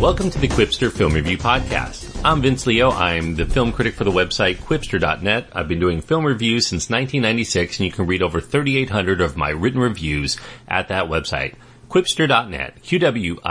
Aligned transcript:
Welcome 0.00 0.30
to 0.30 0.38
the 0.38 0.46
Qwipster 0.46 0.92
Film 0.92 1.12
Review 1.12 1.36
Podcast. 1.36 2.20
I'm 2.24 2.40
Vince 2.40 2.68
Leo. 2.68 2.92
I'm 2.92 3.34
the 3.34 3.44
film 3.44 3.72
critic 3.72 3.96
for 3.96 4.04
the 4.04 4.12
website 4.12 4.58
Qwipster.net. 4.58 5.48
I've 5.52 5.66
been 5.66 5.80
doing 5.80 6.02
film 6.02 6.24
reviews 6.24 6.68
since 6.68 6.88
1996 6.88 7.80
and 7.80 7.86
you 7.86 7.90
can 7.90 8.06
read 8.06 8.22
over 8.22 8.40
3,800 8.40 9.20
of 9.20 9.36
my 9.36 9.48
written 9.48 9.80
reviews 9.80 10.38
at 10.68 10.86
that 10.86 11.06
website. 11.06 11.56
Qwipster.net. 11.90 12.80
Q-W-I-P-S-T-E-R 12.80 13.48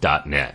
dot 0.00 0.26
net. 0.26 0.54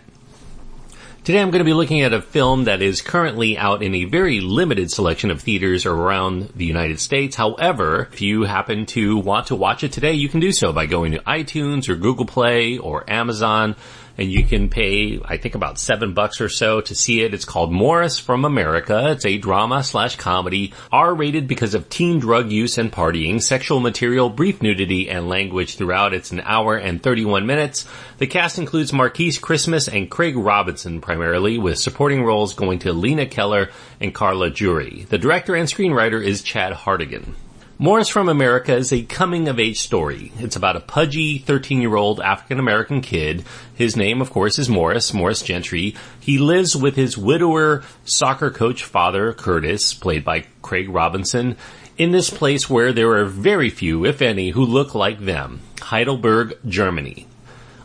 Today 1.22 1.42
I'm 1.42 1.50
going 1.50 1.60
to 1.60 1.64
be 1.64 1.74
looking 1.74 2.00
at 2.00 2.14
a 2.14 2.22
film 2.22 2.64
that 2.64 2.80
is 2.80 3.02
currently 3.02 3.58
out 3.58 3.82
in 3.82 3.94
a 3.94 4.06
very 4.06 4.40
limited 4.40 4.90
selection 4.90 5.30
of 5.30 5.42
theaters 5.42 5.84
around 5.84 6.48
the 6.56 6.64
United 6.64 6.98
States. 6.98 7.36
However, 7.36 8.08
if 8.10 8.22
you 8.22 8.44
happen 8.44 8.86
to 8.86 9.18
want 9.18 9.48
to 9.48 9.54
watch 9.54 9.84
it 9.84 9.92
today, 9.92 10.14
you 10.14 10.30
can 10.30 10.40
do 10.40 10.50
so 10.50 10.72
by 10.72 10.86
going 10.86 11.12
to 11.12 11.18
iTunes 11.18 11.90
or 11.90 11.94
Google 11.94 12.24
Play 12.24 12.78
or 12.78 13.08
Amazon 13.08 13.76
and 14.18 14.30
you 14.30 14.44
can 14.44 14.68
pay, 14.68 15.20
I 15.24 15.36
think 15.36 15.54
about 15.54 15.78
seven 15.78 16.14
bucks 16.14 16.40
or 16.40 16.48
so 16.48 16.80
to 16.80 16.94
see 16.94 17.22
it. 17.22 17.34
It's 17.34 17.44
called 17.44 17.72
Morris 17.72 18.18
from 18.18 18.44
America. 18.44 19.10
It's 19.10 19.24
a 19.24 19.38
drama 19.38 19.82
slash 19.82 20.16
comedy, 20.16 20.72
R-rated 20.92 21.48
because 21.48 21.74
of 21.74 21.88
teen 21.88 22.18
drug 22.18 22.50
use 22.50 22.78
and 22.78 22.92
partying, 22.92 23.42
sexual 23.42 23.80
material, 23.80 24.28
brief 24.28 24.62
nudity, 24.62 25.08
and 25.08 25.28
language 25.28 25.76
throughout. 25.76 26.14
It's 26.14 26.32
an 26.32 26.40
hour 26.44 26.76
and 26.76 27.02
31 27.02 27.46
minutes. 27.46 27.86
The 28.18 28.26
cast 28.26 28.58
includes 28.58 28.92
Markees 28.92 29.38
Christmas 29.38 29.88
and 29.88 30.10
Craig 30.10 30.36
Robinson 30.36 31.00
primarily, 31.00 31.58
with 31.58 31.78
supporting 31.78 32.24
roles 32.24 32.54
going 32.54 32.80
to 32.80 32.92
Lina 32.92 33.26
Keller 33.26 33.70
and 34.00 34.14
Carla 34.14 34.50
Juri. 34.50 35.06
The 35.08 35.18
director 35.18 35.54
and 35.54 35.68
screenwriter 35.68 36.24
is 36.24 36.42
Chad 36.42 36.72
Hartigan. 36.72 37.34
Morris 37.82 38.10
from 38.10 38.28
America 38.28 38.76
is 38.76 38.92
a 38.92 39.04
coming 39.04 39.48
of 39.48 39.58
age 39.58 39.80
story. 39.80 40.32
It's 40.38 40.54
about 40.54 40.76
a 40.76 40.80
pudgy 40.80 41.38
13 41.38 41.80
year 41.80 41.96
old 41.96 42.20
African 42.20 42.58
American 42.58 43.00
kid. 43.00 43.42
His 43.74 43.96
name, 43.96 44.20
of 44.20 44.28
course, 44.28 44.58
is 44.58 44.68
Morris, 44.68 45.14
Morris 45.14 45.40
Gentry. 45.40 45.94
He 46.20 46.36
lives 46.36 46.76
with 46.76 46.94
his 46.94 47.16
widower 47.16 47.82
soccer 48.04 48.50
coach 48.50 48.84
father, 48.84 49.32
Curtis, 49.32 49.94
played 49.94 50.26
by 50.26 50.44
Craig 50.60 50.90
Robinson, 50.90 51.56
in 51.96 52.10
this 52.12 52.28
place 52.28 52.68
where 52.68 52.92
there 52.92 53.12
are 53.12 53.24
very 53.24 53.70
few, 53.70 54.04
if 54.04 54.20
any, 54.20 54.50
who 54.50 54.62
look 54.62 54.94
like 54.94 55.20
them. 55.20 55.62
Heidelberg, 55.80 56.58
Germany. 56.66 57.28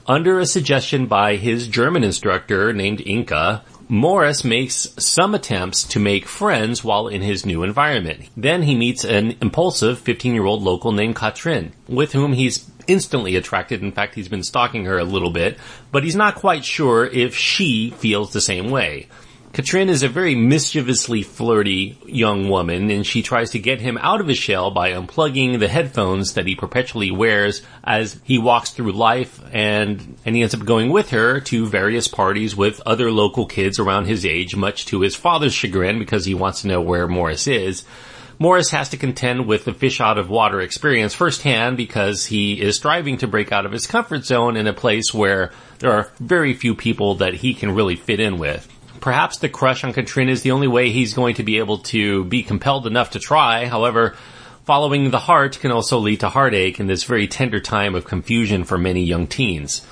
Under 0.07 0.39
a 0.39 0.45
suggestion 0.45 1.05
by 1.05 1.37
his 1.37 1.69
German 1.69 2.03
instructor 2.03 2.73
named 2.73 2.99
Inka, 2.99 3.61
Morris 3.87 4.43
makes 4.43 4.87
some 4.97 5.35
attempts 5.35 5.83
to 5.83 5.99
make 5.99 6.27
friends 6.27 6.83
while 6.83 7.07
in 7.07 7.21
his 7.21 7.45
new 7.45 7.61
environment. 7.61 8.29
Then 8.35 8.63
he 8.63 8.75
meets 8.75 9.05
an 9.05 9.35
impulsive 9.41 9.99
15 9.99 10.33
year 10.33 10.45
old 10.45 10.63
local 10.63 10.91
named 10.91 11.15
Katrin, 11.15 11.73
with 11.87 12.13
whom 12.13 12.33
he's 12.33 12.69
instantly 12.87 13.35
attracted. 13.35 13.81
In 13.81 13.91
fact, 13.91 14.15
he's 14.15 14.27
been 14.27 14.43
stalking 14.43 14.85
her 14.85 14.97
a 14.97 15.03
little 15.03 15.29
bit, 15.29 15.57
but 15.91 16.03
he's 16.03 16.15
not 16.15 16.35
quite 16.35 16.65
sure 16.65 17.05
if 17.05 17.35
she 17.35 17.91
feels 17.91 18.33
the 18.33 18.41
same 18.41 18.69
way. 18.69 19.07
Katrin 19.55 19.87
is 19.87 20.03
a 20.03 20.09
very 20.09 20.35
mischievously 20.35 21.23
flirty 21.23 21.97
young 22.05 22.49
woman 22.49 22.91
and 22.91 23.07
she 23.07 23.21
tries 23.21 23.51
to 23.51 23.57
get 23.57 23.79
him 23.79 23.97
out 24.01 24.19
of 24.19 24.27
his 24.27 24.37
shell 24.37 24.69
by 24.69 24.91
unplugging 24.91 25.59
the 25.59 25.69
headphones 25.69 26.33
that 26.33 26.45
he 26.45 26.55
perpetually 26.55 27.09
wears 27.09 27.61
as 27.81 28.19
he 28.25 28.37
walks 28.37 28.71
through 28.71 28.91
life 28.91 29.39
and, 29.53 30.17
and 30.25 30.35
he 30.35 30.41
ends 30.41 30.53
up 30.53 30.65
going 30.65 30.89
with 30.89 31.11
her 31.11 31.39
to 31.39 31.67
various 31.67 32.09
parties 32.09 32.53
with 32.53 32.81
other 32.85 33.09
local 33.09 33.45
kids 33.45 33.79
around 33.79 34.07
his 34.07 34.25
age, 34.25 34.57
much 34.57 34.87
to 34.87 34.99
his 34.99 35.15
father's 35.15 35.53
chagrin 35.53 35.99
because 35.99 36.25
he 36.25 36.33
wants 36.33 36.63
to 36.63 36.67
know 36.67 36.81
where 36.81 37.07
Morris 37.07 37.47
is. 37.47 37.85
Morris 38.37 38.71
has 38.71 38.89
to 38.89 38.97
contend 38.97 39.47
with 39.47 39.63
the 39.63 39.73
fish 39.73 40.01
out 40.01 40.17
of 40.17 40.29
water 40.29 40.59
experience 40.59 41.13
firsthand 41.13 41.77
because 41.77 42.25
he 42.25 42.59
is 42.59 42.75
striving 42.75 43.15
to 43.19 43.27
break 43.27 43.53
out 43.53 43.65
of 43.65 43.71
his 43.71 43.87
comfort 43.87 44.25
zone 44.25 44.57
in 44.57 44.67
a 44.67 44.73
place 44.73 45.13
where 45.13 45.53
there 45.79 45.93
are 45.93 46.11
very 46.19 46.53
few 46.53 46.75
people 46.75 47.15
that 47.15 47.35
he 47.35 47.53
can 47.53 47.73
really 47.73 47.95
fit 47.95 48.19
in 48.19 48.37
with 48.37 48.69
perhaps 48.99 49.37
the 49.37 49.49
crush 49.49 49.83
on 49.83 49.93
Katrina 49.93 50.31
is 50.31 50.41
the 50.41 50.51
only 50.51 50.67
way 50.67 50.89
he's 50.89 51.13
going 51.13 51.35
to 51.35 51.43
be 51.43 51.57
able 51.59 51.79
to 51.79 52.25
be 52.25 52.43
compelled 52.43 52.87
enough 52.87 53.11
to 53.11 53.19
try. 53.19 53.65
However, 53.65 54.15
following 54.65 55.11
the 55.11 55.19
heart 55.19 55.59
can 55.59 55.71
also 55.71 55.99
lead 55.99 56.21
to 56.21 56.29
heartache 56.29 56.79
in 56.79 56.87
this 56.87 57.03
very 57.03 57.27
tender 57.27 57.59
time 57.59 57.95
of 57.95 58.05
confusion 58.05 58.63
for 58.63 58.77
many 58.77 59.03
young 59.03 59.27
teens. 59.27 59.85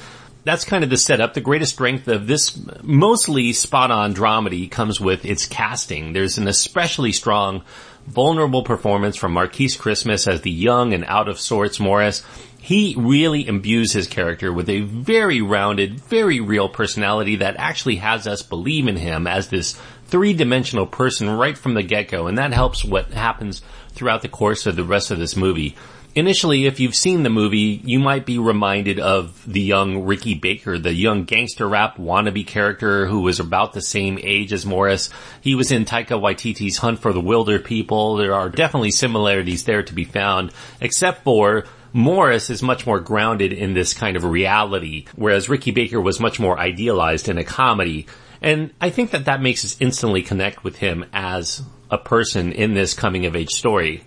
That's 0.46 0.66
kind 0.66 0.84
of 0.84 0.90
the 0.90 0.98
setup. 0.98 1.34
The 1.34 1.42
greatest 1.42 1.74
strength 1.74 2.08
of 2.10 2.28
this 2.28 2.60
mostly 2.82 3.54
spot 3.54 3.92
on 3.92 4.14
dramedy 4.14 4.70
comes 4.70 5.00
with 5.00 5.26
its 5.26 5.46
casting. 5.46 6.12
There's 6.12 6.38
an 6.38 6.50
especially 6.50 7.14
strong, 7.14 7.64
vulnerable 8.08 8.64
performance 8.64 9.16
from 9.16 9.32
Markees 9.32 9.78
Christmas 9.78 10.28
as 10.28 10.42
the 10.42 10.52
young 10.52 10.94
and 10.94 11.06
out 11.06 11.30
of 11.30 11.40
sorts 11.40 11.80
Morris 11.80 12.24
he 12.64 12.96
really 12.98 13.46
imbues 13.46 13.92
his 13.92 14.08
character 14.08 14.54
with 14.54 14.70
a 14.70 14.80
very 14.80 15.42
rounded, 15.42 16.00
very 16.00 16.40
real 16.40 16.70
personality 16.70 17.36
that 17.36 17.58
actually 17.58 17.98
has 17.98 18.26
us 18.26 18.42
believe 18.42 18.88
in 18.88 18.96
him 18.96 19.28
as 19.28 19.50
this 19.50 19.78
three-dimensional 20.06 20.88
person 20.88 21.30
right 21.30 21.58
from 21.58 21.74
the 21.74 21.84
get-go, 21.84 22.28
and 22.28 22.38
that 22.38 22.54
helps 22.54 22.86
what 22.86 23.12
happens 23.12 23.62
throughout 23.90 24.22
the 24.22 24.30
course 24.30 24.66
of 24.66 24.78
the 24.78 24.84
rest 24.86 25.12
of 25.12 25.20
this 25.20 25.36
movie. 25.36 25.76
Initially, 26.16 26.66
if 26.66 26.80
you've 26.80 26.96
seen 26.96 27.24
the 27.24 27.30
movie, 27.30 27.82
you 27.84 28.00
might 28.00 28.26
be 28.26 28.38
reminded 28.38 28.98
of 28.98 29.44
the 29.46 29.60
young 29.60 30.06
Ricky 30.06 30.36
Baker, 30.36 30.78
the 30.78 30.94
young 30.94 31.26
gangster 31.26 31.68
rap 31.68 31.98
wannabe 31.98 32.48
character 32.48 33.08
who 33.08 33.20
was 33.20 33.42
about 33.42 33.74
the 33.74 33.82
same 33.82 34.18
age 34.24 34.54
as 34.54 34.66
Morris. 34.66 35.10
He 35.42 35.54
was 35.54 35.70
in 35.70 35.84
Taika 35.84 36.18
Waititi's 36.18 36.78
Hunt 36.78 37.00
for 37.00 37.12
the 37.12 37.22
Wilderpeople. 37.22 38.20
There 38.20 38.36
are 38.36 38.48
definitely 38.48 38.92
similarities 38.92 39.66
there 39.66 39.84
to 39.84 39.94
be 39.94 40.06
found, 40.06 40.54
except 40.80 41.26
for 41.26 41.66
Morris 41.94 42.50
is 42.50 42.64
much 42.64 42.88
more 42.88 43.00
grounded 43.00 43.54
in 43.54 43.74
this 43.74 43.94
kind 43.94 44.18
of 44.18 44.24
reality, 44.24 45.06
whereas 45.16 45.48
Ricky 45.48 45.72
Baker 45.72 46.02
was 46.02 46.20
much 46.20 46.40
more 46.40 46.60
idealized 46.60 47.30
in 47.30 47.38
a 47.38 47.44
comedy. 47.44 48.08
And 48.42 48.74
I 48.82 48.90
think 48.90 49.12
that 49.12 49.26
that 49.26 49.42
makes 49.42 49.64
us 49.64 49.78
instantly 49.80 50.24
connect 50.24 50.64
with 50.64 50.78
him 50.78 51.06
as 51.14 51.62
a 51.92 52.00
person 52.00 52.52
in 52.52 52.74
this 52.74 52.96
coming 52.96 53.28
of 53.28 53.36
age 53.36 53.52
story. 53.52 54.04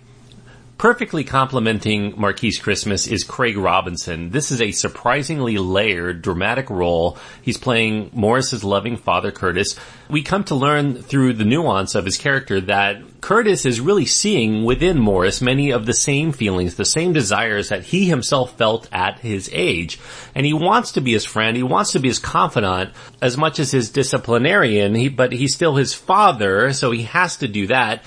Perfectly 0.78 1.24
complementing 1.24 2.20
Markees 2.20 2.58
Christmas 2.58 3.06
is 3.06 3.24
Craig 3.24 3.56
Robinson. 3.56 4.28
This 4.28 4.52
is 4.52 4.60
a 4.60 4.72
surprisingly 4.72 5.56
layered, 5.56 6.20
dramatic 6.20 6.68
role. 6.68 7.16
He's 7.40 7.56
playing 7.56 8.10
Morris's 8.12 8.62
loving 8.62 8.98
father, 8.98 9.32
Curtis. 9.32 9.76
We 10.10 10.22
come 10.22 10.44
to 10.44 10.54
learn 10.54 11.00
through 11.02 11.32
the 11.32 11.46
nuance 11.46 11.94
of 11.94 12.04
his 12.04 12.18
character 12.18 12.60
that 12.60 13.22
Curtis 13.22 13.64
is 13.64 13.80
really 13.80 14.04
seeing 14.04 14.64
within 14.64 14.98
Morris 14.98 15.40
many 15.40 15.70
of 15.70 15.86
the 15.86 15.94
same 15.94 16.32
feelings, 16.32 16.74
the 16.74 16.84
same 16.84 17.14
desires 17.14 17.70
that 17.70 17.84
he 17.84 18.04
himself 18.04 18.58
felt 18.58 18.86
at 18.92 19.20
his 19.20 19.48
age. 19.54 19.98
And 20.34 20.44
he 20.44 20.52
wants 20.52 20.92
to 20.92 21.00
be 21.00 21.14
his 21.14 21.24
friend, 21.24 21.56
he 21.56 21.62
wants 21.62 21.92
to 21.92 22.00
be 22.00 22.08
his 22.08 22.18
confidant 22.18 22.90
as 23.22 23.38
much 23.38 23.60
as 23.60 23.70
his 23.70 23.88
disciplinarian, 23.88 24.94
he, 24.94 25.08
but 25.08 25.32
he's 25.32 25.54
still 25.54 25.76
his 25.76 25.94
father, 25.94 26.74
so 26.74 26.90
he 26.90 27.04
has 27.04 27.38
to 27.38 27.48
do 27.48 27.68
that 27.68 28.04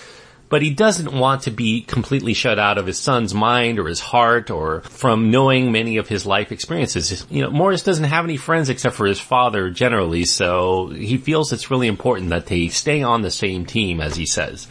but 0.49 0.61
he 0.61 0.71
doesn't 0.71 1.13
want 1.13 1.43
to 1.43 1.51
be 1.51 1.81
completely 1.81 2.33
shut 2.33 2.59
out 2.59 2.77
of 2.77 2.87
his 2.87 2.99
son's 2.99 3.33
mind 3.33 3.79
or 3.79 3.87
his 3.87 3.99
heart 3.99 4.49
or 4.49 4.81
from 4.81 5.31
knowing 5.31 5.71
many 5.71 5.97
of 5.97 6.07
his 6.07 6.25
life 6.25 6.51
experiences. 6.51 7.25
You 7.29 7.43
know, 7.43 7.51
Morris 7.51 7.83
doesn't 7.83 8.05
have 8.05 8.25
any 8.25 8.37
friends 8.37 8.69
except 8.69 8.95
for 8.95 9.05
his 9.05 9.19
father 9.19 9.69
generally, 9.69 10.25
so 10.25 10.87
he 10.87 11.17
feels 11.17 11.53
it's 11.53 11.71
really 11.71 11.87
important 11.87 12.29
that 12.31 12.47
they 12.47 12.67
stay 12.69 13.03
on 13.03 13.21
the 13.21 13.31
same 13.31 13.65
team, 13.65 14.01
as 14.01 14.15
he 14.15 14.25
says. 14.25 14.67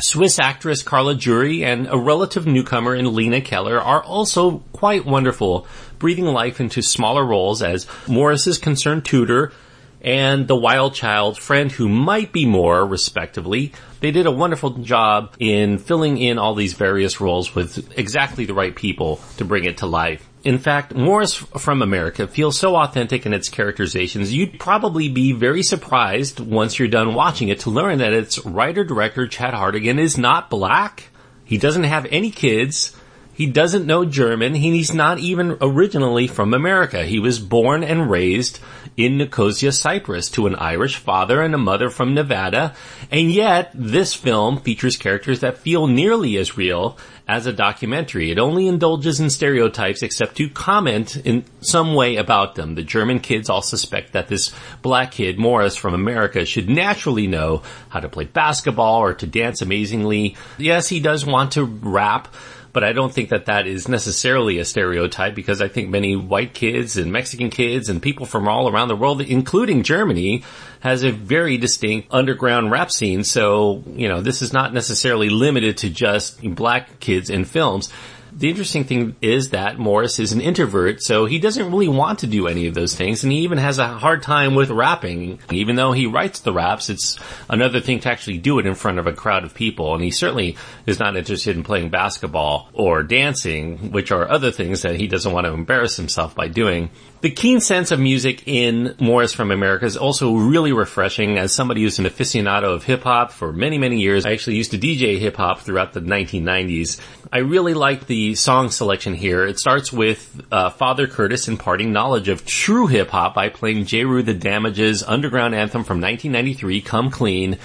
Swiss 0.00 0.38
actress 0.38 0.82
Carla 0.82 1.14
Juri 1.14 1.64
and 1.64 1.88
a 1.90 1.96
relative 1.96 2.46
newcomer 2.46 2.94
in 2.94 3.14
Lina 3.14 3.40
Keller 3.40 3.80
are 3.80 4.02
also 4.02 4.58
quite 4.72 5.06
wonderful, 5.06 5.66
breathing 5.98 6.26
life 6.26 6.60
into 6.60 6.82
smaller 6.82 7.24
roles 7.24 7.62
as 7.62 7.86
Morris's 8.06 8.58
concerned 8.58 9.06
tutor, 9.06 9.52
and 10.00 10.46
the 10.46 10.56
wild 10.56 10.94
child 10.94 11.38
friend 11.38 11.72
who 11.72 11.88
might 11.88 12.32
be 12.32 12.46
more, 12.46 12.86
respectively. 12.86 13.72
They 14.00 14.10
did 14.10 14.26
a 14.26 14.30
wonderful 14.30 14.70
job 14.70 15.34
in 15.38 15.78
filling 15.78 16.18
in 16.18 16.38
all 16.38 16.54
these 16.54 16.74
various 16.74 17.20
roles 17.20 17.54
with 17.54 17.98
exactly 17.98 18.44
the 18.44 18.54
right 18.54 18.74
people 18.74 19.20
to 19.38 19.44
bring 19.44 19.64
it 19.64 19.78
to 19.78 19.86
life. 19.86 20.28
In 20.44 20.58
fact, 20.58 20.94
Morris 20.94 21.34
from 21.34 21.82
America 21.82 22.28
feels 22.28 22.56
so 22.56 22.76
authentic 22.76 23.26
in 23.26 23.32
its 23.32 23.48
characterizations, 23.48 24.32
you'd 24.32 24.60
probably 24.60 25.08
be 25.08 25.32
very 25.32 25.64
surprised 25.64 26.38
once 26.38 26.78
you're 26.78 26.86
done 26.86 27.14
watching 27.14 27.48
it 27.48 27.60
to 27.60 27.70
learn 27.70 27.98
that 27.98 28.12
its 28.12 28.38
writer-director 28.46 29.26
Chad 29.26 29.54
Hartigan 29.54 29.98
is 29.98 30.16
not 30.16 30.48
black. 30.48 31.08
He 31.44 31.58
doesn't 31.58 31.82
have 31.82 32.06
any 32.10 32.30
kids. 32.30 32.96
He 33.36 33.46
doesn't 33.46 33.86
know 33.86 34.04
German. 34.04 34.54
He's 34.54 34.94
not 34.94 35.18
even 35.18 35.58
originally 35.60 36.26
from 36.26 36.54
America. 36.54 37.04
He 37.04 37.18
was 37.18 37.38
born 37.38 37.84
and 37.84 38.10
raised 38.10 38.60
in 38.96 39.18
Nicosia, 39.18 39.72
Cyprus 39.72 40.30
to 40.30 40.46
an 40.46 40.54
Irish 40.54 40.96
father 40.96 41.42
and 41.42 41.54
a 41.54 41.58
mother 41.58 41.90
from 41.90 42.14
Nevada. 42.14 42.74
And 43.10 43.30
yet 43.30 43.70
this 43.74 44.14
film 44.14 44.60
features 44.60 44.96
characters 44.96 45.40
that 45.40 45.58
feel 45.58 45.86
nearly 45.86 46.38
as 46.38 46.56
real 46.56 46.96
as 47.28 47.46
a 47.46 47.52
documentary. 47.52 48.30
It 48.30 48.38
only 48.38 48.68
indulges 48.68 49.20
in 49.20 49.28
stereotypes 49.28 50.02
except 50.02 50.36
to 50.36 50.48
comment 50.48 51.16
in 51.16 51.44
some 51.60 51.94
way 51.94 52.16
about 52.16 52.54
them. 52.54 52.74
The 52.74 52.82
German 52.82 53.20
kids 53.20 53.50
all 53.50 53.62
suspect 53.62 54.12
that 54.12 54.28
this 54.28 54.54
black 54.80 55.10
kid, 55.12 55.38
Morris 55.38 55.76
from 55.76 55.92
America, 55.92 56.46
should 56.46 56.70
naturally 56.70 57.26
know 57.26 57.62
how 57.88 58.00
to 58.00 58.08
play 58.08 58.24
basketball 58.24 59.00
or 59.00 59.12
to 59.14 59.26
dance 59.26 59.60
amazingly. 59.60 60.36
Yes, 60.56 60.88
he 60.88 61.00
does 61.00 61.26
want 61.26 61.52
to 61.52 61.64
rap, 61.64 62.28
but 62.76 62.84
I 62.84 62.92
don't 62.92 63.10
think 63.10 63.30
that 63.30 63.46
that 63.46 63.66
is 63.66 63.88
necessarily 63.88 64.58
a 64.58 64.64
stereotype 64.66 65.34
because 65.34 65.62
I 65.62 65.68
think 65.68 65.88
many 65.88 66.14
white 66.14 66.52
kids 66.52 66.98
and 66.98 67.10
Mexican 67.10 67.48
kids 67.48 67.88
and 67.88 68.02
people 68.02 68.26
from 68.26 68.46
all 68.46 68.68
around 68.68 68.88
the 68.88 68.96
world, 68.96 69.22
including 69.22 69.82
Germany, 69.82 70.44
has 70.80 71.02
a 71.02 71.10
very 71.10 71.56
distinct 71.56 72.08
underground 72.10 72.70
rap 72.70 72.90
scene. 72.90 73.24
So, 73.24 73.82
you 73.86 74.08
know, 74.08 74.20
this 74.20 74.42
is 74.42 74.52
not 74.52 74.74
necessarily 74.74 75.30
limited 75.30 75.78
to 75.78 75.88
just 75.88 76.42
black 76.54 77.00
kids 77.00 77.30
in 77.30 77.46
films 77.46 77.90
the 78.36 78.50
interesting 78.50 78.84
thing 78.84 79.16
is 79.22 79.50
that 79.50 79.78
Morris 79.78 80.18
is 80.18 80.32
an 80.32 80.42
introvert, 80.42 81.02
so 81.02 81.24
he 81.24 81.38
doesn't 81.38 81.70
really 81.70 81.88
want 81.88 82.18
to 82.18 82.26
do 82.26 82.46
any 82.46 82.66
of 82.66 82.74
those 82.74 82.94
things, 82.94 83.22
and 83.22 83.32
he 83.32 83.38
even 83.38 83.56
has 83.56 83.78
a 83.78 83.88
hard 83.88 84.22
time 84.22 84.54
with 84.54 84.70
rapping. 84.70 85.38
Even 85.50 85.76
though 85.76 85.92
he 85.92 86.06
writes 86.06 86.40
the 86.40 86.52
raps, 86.52 86.90
it's 86.90 87.18
another 87.48 87.80
thing 87.80 88.00
to 88.00 88.10
actually 88.10 88.36
do 88.36 88.58
it 88.58 88.66
in 88.66 88.74
front 88.74 88.98
of 88.98 89.06
a 89.06 89.12
crowd 89.14 89.44
of 89.44 89.54
people, 89.54 89.94
and 89.94 90.04
he 90.04 90.10
certainly 90.10 90.56
is 90.84 90.98
not 90.98 91.16
interested 91.16 91.56
in 91.56 91.62
playing 91.62 91.88
basketball 91.88 92.68
or 92.74 93.02
dancing, 93.02 93.90
which 93.90 94.12
are 94.12 94.28
other 94.28 94.50
things 94.50 94.82
that 94.82 94.96
he 94.96 95.06
doesn't 95.06 95.32
want 95.32 95.46
to 95.46 95.52
embarrass 95.52 95.96
himself 95.96 96.34
by 96.34 96.48
doing. 96.48 96.90
The 97.22 97.30
keen 97.30 97.60
sense 97.60 97.92
of 97.92 97.98
music 97.98 98.46
in 98.46 98.94
Morris 99.00 99.32
from 99.32 99.50
America 99.50 99.86
is 99.86 99.96
also 99.96 100.34
really 100.34 100.72
refreshing 100.72 101.38
as 101.38 101.50
somebody 101.50 101.82
who's 101.82 101.98
an 101.98 102.04
aficionado 102.04 102.74
of 102.74 102.84
hip 102.84 103.04
hop 103.04 103.32
for 103.32 103.54
many, 103.54 103.78
many 103.78 104.00
years. 104.00 104.26
I 104.26 104.32
actually 104.32 104.56
used 104.56 104.72
to 104.72 104.78
DJ 104.78 105.18
hip 105.18 105.36
hop 105.36 105.60
throughout 105.60 105.94
the 105.94 106.00
1990s. 106.00 107.00
I 107.32 107.38
really 107.38 107.72
like 107.72 108.06
the 108.06 108.34
song 108.34 108.70
selection 108.70 109.14
here. 109.14 109.46
It 109.46 109.58
starts 109.58 109.90
with 109.90 110.42
uh, 110.52 110.68
Father 110.68 111.06
Curtis 111.06 111.48
imparting 111.48 111.90
knowledge 111.90 112.28
of 112.28 112.44
true 112.44 112.86
hip 112.86 113.08
hop 113.08 113.34
by 113.34 113.48
playing 113.48 113.86
Jeru 113.86 114.22
the 114.22 114.34
Damaja's 114.34 115.02
underground 115.02 115.54
anthem 115.54 115.84
from 115.84 116.02
1993, 116.02 116.82
Come 116.82 117.10
Clean. 117.10 117.56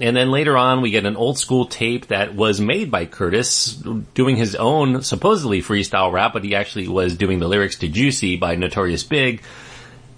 And 0.00 0.16
then 0.16 0.30
later 0.30 0.56
on, 0.56 0.80
we 0.80 0.90
get 0.90 1.06
an 1.06 1.16
old 1.16 1.38
school 1.38 1.66
tape 1.66 2.06
that 2.06 2.34
was 2.34 2.60
made 2.60 2.90
by 2.90 3.06
Curtis 3.06 3.74
doing 4.14 4.36
his 4.36 4.54
own 4.54 5.02
supposedly 5.02 5.62
freestyle 5.62 6.12
rap, 6.12 6.32
but 6.32 6.44
he 6.44 6.54
actually 6.54 6.88
was 6.88 7.16
doing 7.16 7.38
the 7.38 7.48
lyrics 7.48 7.76
to 7.78 7.88
Juicy 7.88 8.36
by 8.36 8.56
Notorious 8.56 9.04
Big. 9.04 9.42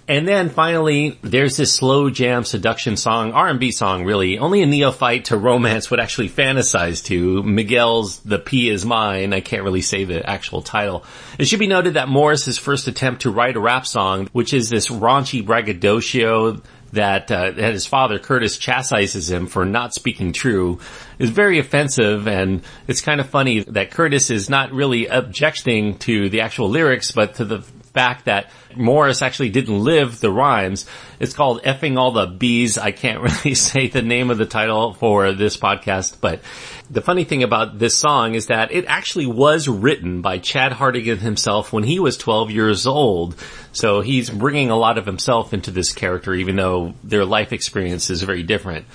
And 0.05 0.27
then 0.27 0.49
finally, 0.49 1.17
there's 1.21 1.55
this 1.55 1.73
slow 1.73 2.09
jam 2.09 2.43
seduction 2.43 2.97
song, 2.97 3.31
R&B 3.31 3.71
song 3.71 4.03
really, 4.03 4.37
only 4.37 4.61
a 4.61 4.65
neophyte 4.65 5.25
to 5.25 5.37
romance 5.37 5.89
would 5.89 6.01
actually 6.01 6.27
fantasize 6.27 7.05
to, 7.05 7.41
Miguel's 7.41 8.19
The 8.19 8.37
P 8.37 8.69
Is 8.69 8.85
Mine, 8.85 9.31
I 9.31 9.39
can't 9.39 9.63
really 9.63 9.81
say 9.81 10.03
the 10.03 10.29
actual 10.29 10.61
title. 10.61 11.05
It 11.39 11.45
should 11.45 11.59
be 11.59 11.67
noted 11.67 11.93
that 11.93 12.09
Morris's 12.09 12.57
first 12.57 12.89
attempt 12.89 13.21
to 13.21 13.31
write 13.31 13.55
a 13.55 13.61
rap 13.61 13.87
song, 13.87 14.27
which 14.33 14.53
is 14.53 14.69
this 14.69 14.89
raunchy 14.89 15.45
braggadocio 15.45 16.61
that, 16.93 17.31
uh, 17.31 17.51
that 17.51 17.73
his 17.73 17.85
father 17.85 18.19
Curtis 18.19 18.57
chastises 18.57 19.29
him 19.29 19.47
for 19.47 19.65
not 19.65 19.93
speaking 19.93 20.33
true 20.33 20.79
is 21.19 21.29
very 21.29 21.59
offensive. 21.59 22.27
And 22.27 22.61
it's 22.87 23.01
kind 23.01 23.19
of 23.19 23.29
funny 23.29 23.63
that 23.63 23.91
Curtis 23.91 24.29
is 24.29 24.49
not 24.49 24.71
really 24.71 25.07
objecting 25.07 25.97
to 25.99 26.29
the 26.29 26.41
actual 26.41 26.69
lyrics 26.69 27.11
but 27.11 27.35
to 27.35 27.45
the 27.45 27.63
fact 27.93 28.25
that 28.25 28.49
Morris 28.75 29.21
actually 29.21 29.49
didn't 29.49 29.83
live 29.83 30.19
the 30.19 30.31
rhymes. 30.31 30.85
It's 31.19 31.33
called 31.33 31.61
effing 31.63 31.97
all 31.97 32.11
the 32.11 32.25
bees. 32.25 32.77
I 32.77 32.91
can't 32.91 33.21
really 33.43 33.55
say 33.55 33.87
the 33.87 34.01
name 34.01 34.31
of 34.31 34.37
the 34.37 34.45
title 34.45 34.93
for 34.93 35.31
this 35.33 35.57
podcast, 35.57 36.17
but 36.19 36.41
the 36.89 37.01
funny 37.01 37.23
thing 37.23 37.43
about 37.43 37.79
this 37.79 37.95
song 37.95 38.35
is 38.35 38.47
that 38.47 38.71
it 38.71 38.85
actually 38.87 39.25
was 39.25 39.67
written 39.67 40.21
by 40.21 40.37
Chad 40.39 40.73
Hartigan 40.73 41.19
himself 41.19 41.71
when 41.71 41.83
he 41.83 41.99
was 41.99 42.17
12 42.17 42.51
years 42.51 42.85
old. 42.85 43.35
So 43.71 44.01
he's 44.01 44.29
bringing 44.29 44.69
a 44.69 44.75
lot 44.75 44.97
of 44.97 45.05
himself 45.05 45.53
into 45.53 45.71
this 45.71 45.93
character, 45.93 46.33
even 46.33 46.55
though 46.55 46.93
their 47.03 47.25
life 47.25 47.53
experience 47.53 48.09
is 48.09 48.21
very 48.21 48.43
different. 48.43 48.85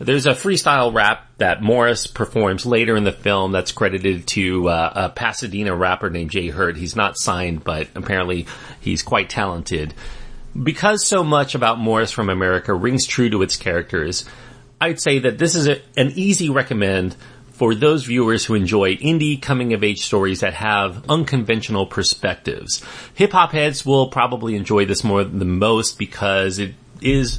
There's 0.00 0.24
a 0.24 0.30
freestyle 0.30 0.94
rap 0.94 1.26
that 1.36 1.60
Morris 1.60 2.06
performs 2.06 2.64
later 2.64 2.96
in 2.96 3.04
the 3.04 3.12
film 3.12 3.52
that's 3.52 3.70
credited 3.70 4.26
to 4.28 4.66
uh, 4.66 4.92
a 4.94 5.08
Pasadena 5.10 5.76
rapper 5.76 6.08
named 6.08 6.30
Jay 6.30 6.48
Hurt. 6.48 6.78
He's 6.78 6.96
not 6.96 7.18
signed, 7.18 7.64
but 7.64 7.88
apparently 7.94 8.46
he's 8.80 9.02
quite 9.02 9.28
talented. 9.28 9.92
Because 10.60 11.06
so 11.06 11.22
much 11.22 11.54
about 11.54 11.78
Morris 11.78 12.12
from 12.12 12.30
America 12.30 12.72
rings 12.72 13.06
true 13.06 13.28
to 13.28 13.42
its 13.42 13.58
characters, 13.58 14.24
I'd 14.80 15.00
say 15.00 15.18
that 15.18 15.36
this 15.36 15.54
is 15.54 15.68
a, 15.68 15.82
an 15.98 16.12
easy 16.16 16.48
recommend 16.48 17.14
for 17.52 17.74
those 17.74 18.06
viewers 18.06 18.46
who 18.46 18.54
enjoy 18.54 18.96
indie 18.96 19.40
coming 19.40 19.74
of 19.74 19.84
age 19.84 20.00
stories 20.00 20.40
that 20.40 20.54
have 20.54 21.10
unconventional 21.10 21.84
perspectives. 21.84 22.82
Hip 23.16 23.32
hop 23.32 23.52
heads 23.52 23.84
will 23.84 24.08
probably 24.08 24.56
enjoy 24.56 24.86
this 24.86 25.04
more 25.04 25.24
than 25.24 25.38
the 25.38 25.44
most 25.44 25.98
because 25.98 26.58
it 26.58 26.72
is 27.02 27.38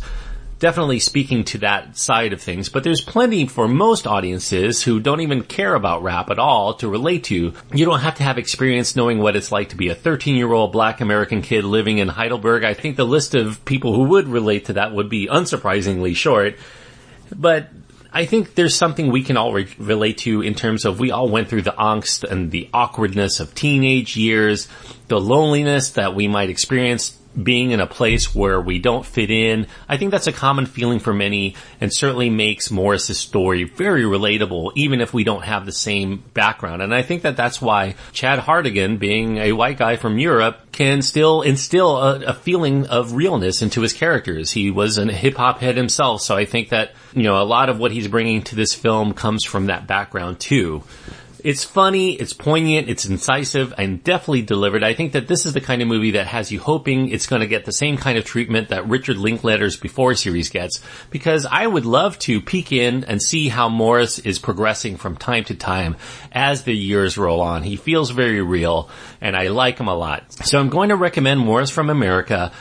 definitely 0.62 1.00
speaking 1.00 1.44
to 1.44 1.58
that 1.58 1.98
side 1.98 2.34
of 2.34 2.42
things, 2.42 2.70
but 2.70 2.84
there's 2.84 3.02
plenty 3.02 3.48
for 3.48 3.68
most 3.68 4.06
audiences 4.06 4.84
who 4.84 5.00
don't 5.00 5.22
even 5.22 5.44
care 5.44 5.74
about 5.74 6.04
rap 6.04 6.30
at 6.30 6.38
all 6.38 6.76
to 6.76 6.88
relate 6.88 7.24
to. 7.26 7.52
You 7.74 7.86
don't 7.86 8.00
have 8.00 8.16
to 8.16 8.24
have 8.24 8.38
experience 8.38 8.96
knowing 8.96 9.18
what 9.18 9.36
it's 9.36 9.52
like 9.52 9.70
to 9.70 9.76
be 9.76 9.90
a 9.90 9.96
13 9.96 10.36
year 10.36 10.54
old 10.54 10.72
black 10.72 11.02
American 11.02 11.42
kid 11.42 11.66
living 11.66 11.98
in 11.98 12.08
Heidelberg. 12.08 12.64
I 12.64 12.76
think 12.76 12.96
the 12.96 13.06
list 13.06 13.34
of 13.34 13.66
people 13.66 13.94
who 13.94 14.04
would 14.04 14.28
relate 14.28 14.66
to 14.66 14.74
that 14.74 14.94
would 14.94 15.10
be 15.10 15.28
unsurprisingly 15.28 16.16
short. 16.16 16.58
But 17.36 17.70
I 18.14 18.26
think 18.26 18.54
there's 18.54 18.76
something 18.76 19.12
we 19.12 19.24
can 19.24 19.38
all 19.38 19.54
re- 19.54 19.74
relate 19.80 20.20
to 20.20 20.42
in 20.42 20.54
terms 20.54 20.86
of 20.86 21.00
we 21.00 21.10
all 21.10 21.28
went 21.28 21.50
through 21.50 21.64
the 21.64 21.72
angst 21.72 22.24
and 22.24 22.52
the 22.52 22.70
awkwardness 22.72 23.40
of 23.40 23.56
teenage 23.56 24.16
years, 24.16 24.68
the 25.08 25.20
loneliness 25.20 25.92
that 25.92 26.14
we 26.14 26.28
might 26.28 26.52
experience 26.52 27.18
being 27.42 27.72
in 27.72 27.80
a 27.80 27.88
place 27.88 28.34
where 28.36 28.60
we 28.60 28.80
don't 28.80 29.06
fit 29.06 29.32
in. 29.32 29.68
I 29.88 29.98
think 29.98 30.12
that's 30.12 30.28
a 30.28 30.32
common 30.32 30.66
feeling 30.66 31.00
for 31.00 31.14
many 31.14 31.56
and 31.80 31.94
certainly 31.94 32.30
makes 32.30 32.72
Morris's 32.72 33.18
story 33.18 33.64
very 33.64 34.04
relatable 34.04 34.72
even 34.76 35.02
if 35.02 35.14
we 35.14 35.24
don't 35.24 35.44
have 35.44 35.66
the 35.66 35.72
same 35.72 36.24
background. 36.34 36.82
And 36.82 36.94
I 36.94 37.02
think 37.02 37.24
that 37.24 37.38
that's 37.38 37.62
why 37.62 37.96
Chad 38.12 38.40
Hartigan, 38.40 38.98
being 38.98 39.38
a 39.38 39.54
white 39.54 39.78
guy 39.78 39.96
from 39.96 40.20
Europe, 40.20 40.72
can 40.72 41.02
still 41.02 41.42
instill 41.42 41.98
a, 41.98 42.20
a 42.22 42.34
feeling 42.34 42.86
of 42.88 43.14
realness 43.14 43.62
into 43.62 43.82
his 43.82 43.94
characters. 43.94 44.52
He 44.52 44.72
was 44.72 44.98
a 44.98 45.12
hip 45.12 45.36
hop 45.36 45.60
head 45.60 45.78
himself, 45.78 46.22
so 46.22 46.36
I 46.36 46.46
think 46.46 46.70
that, 46.70 46.92
you 47.14 47.24
know, 47.24 47.42
a 47.42 47.44
lot 47.44 47.70
of 47.70 47.80
what 47.80 47.92
he's 47.92 48.08
bringing 48.08 48.42
to 48.44 48.56
this 48.56 48.74
film 48.74 49.14
comes 49.14 49.46
from 49.46 49.68
that 49.68 49.88
background 49.88 50.40
too. 50.40 50.84
It's 51.44 51.64
funny, 51.64 52.14
it's 52.14 52.34
poignant, 52.34 52.90
it's 52.90 53.06
incisive, 53.06 53.74
and 53.78 54.04
definitely 54.04 54.44
delivered. 54.44 54.84
I 54.84 54.94
think 54.94 55.14
that 55.14 55.28
this 55.28 55.46
is 55.46 55.54
the 55.54 55.62
kind 55.62 55.82
of 55.82 55.88
movie 55.88 56.12
that 56.12 56.28
has 56.28 56.52
you 56.52 56.60
hoping 56.60 57.10
it's 57.10 57.28
going 57.28 57.42
to 57.42 57.48
get 57.48 57.66
the 57.66 57.72
same 57.72 57.98
kind 57.98 58.18
of 58.18 58.26
treatment 58.26 58.70
that 58.70 58.88
Richard 58.88 59.18
Linklater's 59.18 59.78
Before 59.78 60.14
series 60.16 60.50
gets, 60.50 60.82
because 61.10 61.46
I 61.46 61.66
would 61.66 61.86
love 61.86 62.20
to 62.20 62.42
peek 62.42 62.72
in 62.72 63.04
and 63.04 63.22
see 63.22 63.50
how 63.50 63.70
Morris 63.70 64.20
is 64.20 64.40
progressing 64.40 64.98
from 64.98 65.18
time 65.18 65.44
to 65.46 65.56
time 65.56 65.96
as 66.32 66.64
the 66.64 66.76
years 66.76 67.18
roll 67.18 67.42
on. 67.42 67.64
He 67.64 67.76
feels 67.76 68.12
very 68.12 68.42
real, 68.42 68.90
and 69.20 69.36
I 69.36 69.48
like 69.48 69.80
him 69.80 69.88
a 69.88 69.96
lot. 69.96 70.32
So 70.46 70.60
I'm 70.60 70.70
going 70.70 70.90
to 70.90 70.96
recommend 70.96 71.40
Morris 71.40 71.70
from 71.70 71.90
America. 71.90 72.52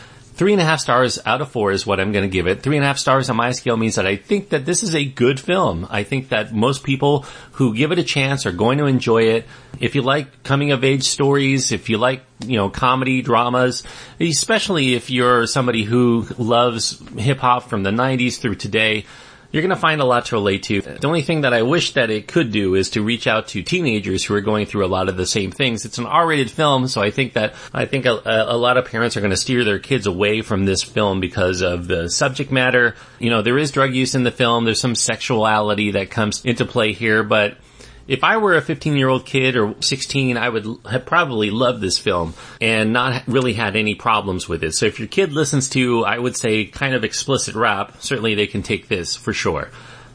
Three 0.41 0.55
and 0.55 0.63
a 0.63 0.65
half 0.65 0.81
stars 0.81 1.19
out 1.27 1.43
of 1.43 1.51
four 1.51 1.71
is 1.71 1.87
what 1.87 2.01
I'm 2.01 2.13
going 2.13 2.23
to 2.23 2.33
give 2.33 2.47
it. 2.47 2.63
Three 2.63 2.79
and 2.79 2.83
a 2.83 2.87
half 2.87 2.97
stars 2.97 3.29
on 3.29 3.37
my 3.37 3.53
scale 3.53 3.77
means 3.77 3.97
that 3.97 4.07
I 4.07 4.17
think 4.17 4.49
that 4.49 4.65
this 4.65 4.83
is 4.83 4.95
a 4.95 5.05
good 5.05 5.39
film. 5.39 5.87
I 5.91 6.03
think 6.03 6.31
that 6.31 6.51
most 6.51 6.83
people 6.83 7.27
who 7.53 7.75
give 7.75 7.93
it 7.93 7.99
a 7.99 8.03
chance 8.03 8.47
are 8.47 8.53
going 8.53 8.79
to 8.79 8.87
enjoy 8.87 9.25
it. 9.25 9.47
If 9.81 9.95
you 9.95 10.01
like 10.01 10.43
coming 10.43 10.73
of 10.73 10.83
age 10.83 11.03
stories, 11.03 11.73
if 11.73 11.91
you 11.91 11.99
like, 11.99 12.23
you 12.43 12.57
know, 12.57 12.71
comedy 12.71 13.21
dramas, 13.21 13.83
especially 14.19 14.95
if 14.95 15.11
you're 15.11 15.47
somebody 15.47 15.85
who 15.85 16.27
loves 16.39 16.99
hip 17.19 17.41
hop 17.41 17.69
from 17.69 17.83
the 17.83 17.91
90s 17.91 18.41
through 18.41 18.55
today, 18.55 19.05
you're 19.53 19.63
to 19.71 19.77
find 19.77 20.01
a 20.01 20.05
lot 20.05 20.27
to 20.27 20.37
relate 20.37 20.63
to. 20.65 20.81
The 20.81 21.07
only 21.07 21.23
thing 21.23 21.41
that 21.41 21.53
I 21.53 21.63
wish 21.63 21.95
that 21.95 22.11
it 22.11 22.29
could 22.29 22.53
do 22.53 22.75
is 22.75 22.91
to 22.91 23.03
reach 23.03 23.27
out 23.27 23.49
to 23.49 23.63
teenagers 23.63 24.25
who 24.25 24.35
are 24.35 24.41
going 24.41 24.67
through 24.67 24.85
a 24.85 24.89
lot 24.89 25.09
of 25.09 25.17
the 25.17 25.27
same 25.27 25.51
things. 25.51 25.85
It's 25.85 25.99
an 25.99 26.07
R-rated 26.07 26.51
film, 26.51 26.87
so 26.89 27.03
I 27.03 27.11
think 27.11 27.33
that 27.33 27.55
I 27.73 27.87
think 27.87 28.07
a, 28.07 28.21
a 28.25 28.57
lot 28.57 28.77
of 28.77 28.85
parents 28.85 29.17
are 29.17 29.21
to 29.31 29.37
steer 29.37 29.65
their 29.65 29.79
kids 29.79 30.07
away 30.07 30.43
from 30.43 30.65
this 30.65 30.83
film 30.83 31.21
because 31.21 31.63
of 31.63 31.89
the 31.89 32.09
subject 32.09 32.53
matter. 32.53 32.95
You 33.19 33.31
know, 33.31 33.43
there 33.43 33.59
is 33.59 33.73
drug 33.73 33.95
use 33.95 34.15
in 34.15 34.23
the 34.23 34.31
film. 34.31 34.65
There's 34.65 34.81
some 34.81 34.95
sexuality 34.95 35.93
that 35.93 36.11
comes 36.11 36.45
into 36.45 36.65
play 36.65 36.93
here, 36.93 37.23
but 37.23 37.57
if 38.11 38.25
I 38.25 38.39
were 38.39 38.57
a 38.57 38.61
15 38.61 38.97
year 38.97 39.09
old 39.09 39.25
kid 39.25 39.57
or 39.57 39.77
16, 39.81 40.37
I 40.37 40.49
would 40.49 40.67
have 40.91 41.07
probably 41.07 41.51
loved 41.51 41.81
this 41.81 41.97
film 41.97 42.35
and 42.61 42.93
not 42.93 43.23
really 43.29 43.53
had 43.53 43.77
any 43.77 43.95
problems 43.95 44.49
with 44.49 44.65
it. 44.65 44.75
So 44.75 44.87
if 44.87 44.99
your 44.99 45.07
kid 45.07 45.33
listens 45.33 45.69
to, 45.71 46.05
I 46.05 46.19
would 46.19 46.37
say, 46.37 46.65
kind 46.65 46.97
of 46.97 47.05
explicit 47.05 47.55
rap, 47.55 48.03
certainly 48.03 48.35
they 48.35 48.49
can 48.49 48.65
take 48.65 48.89
this 48.89 49.15
for 49.15 49.33
sure. 49.33 49.71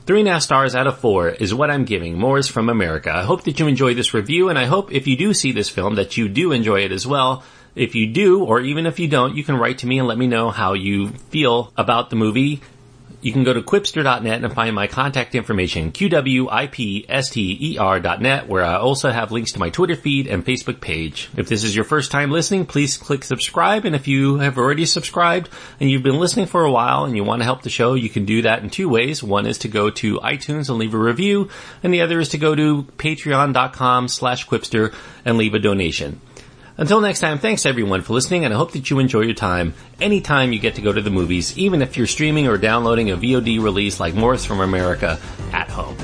Three 0.05 0.19
and 0.19 0.27
a 0.27 0.33
half 0.33 0.41
stars 0.41 0.75
out 0.75 0.87
of 0.87 0.99
four 0.99 1.29
is 1.29 1.53
what 1.53 1.71
I'm 1.71 1.85
giving 1.85 2.19
Morris 2.19 2.49
from 2.49 2.67
America. 2.67 3.11
I 3.11 3.23
hope 3.23 3.45
that 3.45 3.61
you 3.61 3.67
enjoy 3.67 3.93
this 3.93 4.13
review 4.13 4.49
and 4.49 4.59
I 4.59 4.65
hope 4.65 4.91
if 4.91 5.07
you 5.07 5.15
do 5.15 5.33
see 5.33 5.53
this 5.53 5.69
film 5.69 5.95
that 5.95 6.17
you 6.17 6.27
do 6.27 6.51
enjoy 6.51 6.81
it 6.81 6.91
as 6.91 7.07
well. 7.07 7.45
If 7.75 7.95
you 7.95 8.07
do, 8.07 8.43
or 8.43 8.59
even 8.59 8.85
if 8.85 8.99
you 8.99 9.07
don't, 9.07 9.35
you 9.35 9.43
can 9.45 9.55
write 9.55 9.79
to 9.79 9.87
me 9.87 9.99
and 9.99 10.07
let 10.07 10.17
me 10.17 10.27
know 10.27 10.49
how 10.49 10.73
you 10.73 11.09
feel 11.09 11.71
about 11.77 12.09
the 12.09 12.15
movie 12.17 12.61
you 13.21 13.31
can 13.31 13.43
go 13.43 13.53
to 13.53 13.61
qwipster.net 13.61 14.43
and 14.43 14.53
find 14.53 14.75
my 14.75 14.87
contact 14.87 15.35
information, 15.35 15.91
qwipster.net, 15.91 18.47
where 18.47 18.63
I 18.63 18.75
also 18.75 19.11
have 19.11 19.31
links 19.31 19.51
to 19.53 19.59
my 19.59 19.69
Twitter 19.69 19.95
feed 19.95 20.27
and 20.27 20.45
Facebook 20.45 20.81
page. 20.81 21.29
If 21.37 21.49
this 21.49 21.63
is 21.63 21.75
your 21.75 21.85
first 21.85 22.11
time 22.11 22.31
listening, 22.31 22.65
please 22.65 22.97
click 22.97 23.23
subscribe, 23.23 23.85
and 23.85 23.95
if 23.95 24.07
you 24.07 24.37
have 24.37 24.57
already 24.57 24.85
subscribed 24.85 25.49
and 25.79 25.89
you've 25.89 26.03
been 26.03 26.19
listening 26.19 26.47
for 26.47 26.63
a 26.63 26.71
while 26.71 27.05
and 27.05 27.15
you 27.15 27.23
want 27.23 27.41
to 27.41 27.45
help 27.45 27.63
the 27.63 27.69
show, 27.69 27.93
you 27.93 28.09
can 28.09 28.25
do 28.25 28.41
that 28.43 28.63
in 28.63 28.69
two 28.69 28.89
ways. 28.89 29.23
One 29.23 29.45
is 29.45 29.59
to 29.59 29.67
go 29.67 29.89
to 29.89 30.19
iTunes 30.19 30.69
and 30.69 30.77
leave 30.77 30.93
a 30.93 30.97
review, 30.97 31.49
and 31.83 31.93
the 31.93 32.01
other 32.01 32.19
is 32.19 32.29
to 32.29 32.37
go 32.37 32.55
to 32.55 32.83
patreon.com 32.97 34.07
slash 34.07 34.47
qwipster 34.47 34.93
and 35.23 35.37
leave 35.37 35.53
a 35.53 35.59
donation. 35.59 36.21
Until 36.77 36.99
next 36.99 37.21
time, 37.21 37.39
thanks 37.39 37.65
everyone 37.65 38.01
for 38.01 38.11
listening, 38.11 38.43
and 38.43 38.53
I 38.53 38.57
hope 38.57 38.73
that 38.73 38.89
you 38.89 38.99
enjoy 38.99 39.21
your 39.21 39.33
time 39.33 39.73
anytime 40.01 40.51
you 40.51 40.59
get 40.59 40.75
to 40.75 40.81
go 40.81 40.91
to 40.91 41.01
the 41.01 41.09
movies, 41.09 41.57
even 41.57 41.81
if 41.81 41.95
you're 41.95 42.05
streaming 42.05 42.47
or 42.47 42.57
downloading 42.57 43.11
a 43.11 43.17
VOD 43.17 43.63
release 43.63 43.99
like 43.99 44.13
Morris 44.13 44.43
from 44.43 44.59
America 44.59 45.17
at 45.53 45.69
home. 45.69 45.95